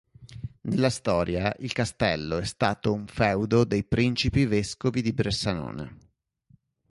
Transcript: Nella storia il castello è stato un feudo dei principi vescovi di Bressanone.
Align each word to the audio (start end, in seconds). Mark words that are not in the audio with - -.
Nella 0.61 0.89
storia 0.89 1.55
il 1.59 1.73
castello 1.73 2.37
è 2.39 2.43
stato 2.45 2.91
un 2.91 3.05
feudo 3.05 3.65
dei 3.65 3.83
principi 3.83 4.47
vescovi 4.47 5.03
di 5.03 5.13
Bressanone. 5.13 5.97